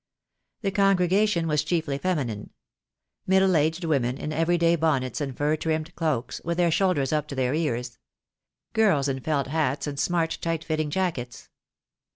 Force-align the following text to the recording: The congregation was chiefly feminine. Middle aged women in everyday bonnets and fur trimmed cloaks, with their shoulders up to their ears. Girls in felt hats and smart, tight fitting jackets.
The 0.63 0.71
congregation 0.71 1.45
was 1.47 1.63
chiefly 1.63 1.99
feminine. 1.99 2.49
Middle 3.27 3.55
aged 3.55 3.83
women 3.83 4.17
in 4.17 4.33
everyday 4.33 4.75
bonnets 4.75 5.21
and 5.21 5.37
fur 5.37 5.55
trimmed 5.55 5.93
cloaks, 5.95 6.41
with 6.43 6.57
their 6.57 6.71
shoulders 6.71 7.13
up 7.13 7.27
to 7.27 7.35
their 7.35 7.53
ears. 7.53 7.99
Girls 8.73 9.07
in 9.07 9.19
felt 9.19 9.45
hats 9.45 9.85
and 9.85 9.99
smart, 9.99 10.39
tight 10.41 10.63
fitting 10.63 10.89
jackets. 10.89 11.49